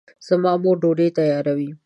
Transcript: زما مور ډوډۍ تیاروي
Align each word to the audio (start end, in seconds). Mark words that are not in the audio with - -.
زما 0.27 0.51
مور 0.63 0.75
ډوډۍ 0.81 1.09
تیاروي 1.17 1.69